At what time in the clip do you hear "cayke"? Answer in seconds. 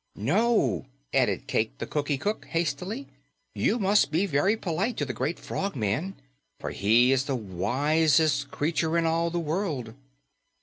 1.47-1.77